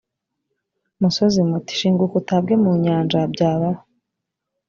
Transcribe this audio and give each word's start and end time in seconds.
musozi 1.01 1.39
muti 1.49 1.73
shinguka 1.79 2.13
utabwe 2.21 2.53
mu 2.63 2.71
nyanja 2.83 3.19
byabaho 3.33 3.81